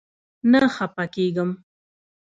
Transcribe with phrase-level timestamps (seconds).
[0.51, 1.49] نه خپه کيږم